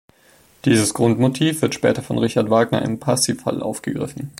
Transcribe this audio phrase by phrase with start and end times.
[0.65, 4.29] Dieses Grundmotiv wird später von Richard Wagner im Parsifal aufgegriffen.